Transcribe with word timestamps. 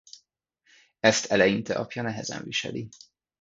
Ezt 1.09 1.25
eleinte 1.35 1.77
apja 1.83 2.03
nehezen 2.07 2.43
viseli. 2.49 2.89